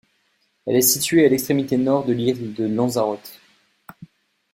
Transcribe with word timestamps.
Elle 0.65 0.77
est 0.77 0.81
située 0.81 1.27
à 1.27 1.29
l'extrémité 1.29 1.77
nord 1.77 2.05
de 2.05 2.13
l'île 2.13 2.55
de 2.55 2.65
Lanzarote. 2.65 3.39